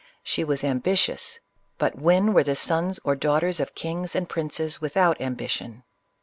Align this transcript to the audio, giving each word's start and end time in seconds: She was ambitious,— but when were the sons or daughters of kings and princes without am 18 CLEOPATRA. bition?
She 0.23 0.43
was 0.43 0.63
ambitious,— 0.63 1.37
but 1.77 1.93
when 1.95 2.33
were 2.33 2.43
the 2.43 2.55
sons 2.55 2.99
or 3.03 3.15
daughters 3.15 3.59
of 3.59 3.75
kings 3.75 4.15
and 4.15 4.27
princes 4.27 4.81
without 4.81 5.21
am 5.21 5.33
18 5.33 5.35
CLEOPATRA. 5.35 5.37
bition? 5.67 5.83